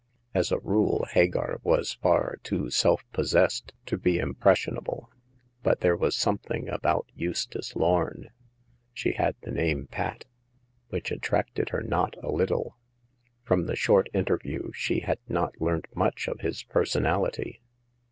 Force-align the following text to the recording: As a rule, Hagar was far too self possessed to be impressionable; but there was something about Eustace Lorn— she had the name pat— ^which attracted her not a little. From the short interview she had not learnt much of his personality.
As 0.33 0.51
a 0.51 0.57
rule, 0.57 1.05
Hagar 1.11 1.59
was 1.61 1.93
far 1.93 2.37
too 2.41 2.71
self 2.71 3.05
possessed 3.13 3.71
to 3.85 3.99
be 3.99 4.17
impressionable; 4.17 5.11
but 5.61 5.81
there 5.81 5.95
was 5.95 6.15
something 6.15 6.67
about 6.69 7.05
Eustace 7.13 7.75
Lorn— 7.75 8.31
she 8.95 9.11
had 9.11 9.35
the 9.41 9.51
name 9.51 9.85
pat— 9.85 10.25
^which 10.91 11.11
attracted 11.11 11.69
her 11.69 11.83
not 11.83 12.15
a 12.23 12.31
little. 12.31 12.79
From 13.43 13.67
the 13.67 13.75
short 13.75 14.09
interview 14.11 14.71
she 14.73 15.01
had 15.01 15.19
not 15.29 15.61
learnt 15.61 15.85
much 15.95 16.27
of 16.27 16.39
his 16.39 16.63
personality. 16.63 17.61